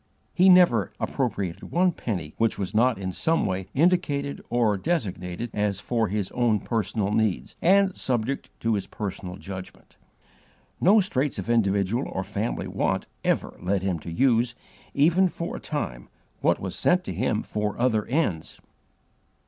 [0.33, 5.79] He never appropriated one penny which was not in some way indicated or designated as
[5.79, 9.97] for his own personal needs, and subject to his personal judgment.
[10.79, 14.55] No straits of individual or family want ever led him to use,
[14.95, 16.09] even for a time,
[16.39, 18.59] what was sent to him for other ends.